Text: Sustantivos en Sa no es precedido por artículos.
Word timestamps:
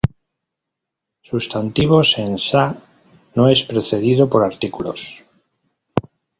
Sustantivos 1.29 2.17
en 2.23 2.39
Sa 2.39 2.75
no 3.35 3.49
es 3.49 3.61
precedido 3.63 4.27
por 4.31 4.43
artículos. 4.43 5.23